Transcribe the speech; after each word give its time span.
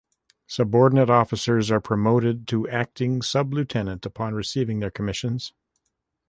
Subordinate 0.47 1.11
officers 1.11 1.69
are 1.69 1.79
promoted 1.79 2.47
to 2.47 2.67
acting 2.69 3.21
sub-lieutenant 3.21 4.03
upon 4.03 4.33
receiving 4.33 4.79
their 4.79 4.89
commissions. 4.89 5.53